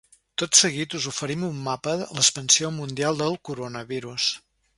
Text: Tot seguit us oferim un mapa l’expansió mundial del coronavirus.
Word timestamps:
Tot 0.43 0.55
seguit 0.59 0.95
us 0.99 1.03
oferim 1.11 1.43
un 1.47 1.59
mapa 1.67 1.93
l’expansió 1.99 2.73
mundial 2.79 3.21
del 3.25 3.39
coronavirus. 3.51 4.33